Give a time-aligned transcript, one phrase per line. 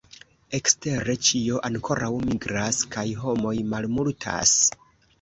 [0.59, 4.61] Ekstere, ĉio ankoraŭ nigras, kaj homoj malmultas.